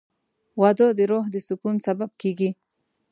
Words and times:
•واده 0.61 0.87
د 0.97 0.99
روح 1.11 1.25
د 1.33 1.35
سکون 1.47 1.75
سبب 1.87 2.09
کېږي. 2.21 2.49